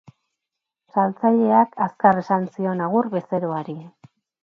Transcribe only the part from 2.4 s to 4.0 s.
zion agur bezeroari.